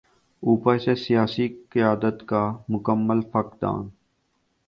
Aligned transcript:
اوپر 0.43 0.77
سے 0.77 0.95
سیاسی 0.95 1.47
قیادت 1.69 2.23
کا 2.27 2.41
مکمل 2.69 3.21
فقدان۔ 3.31 3.87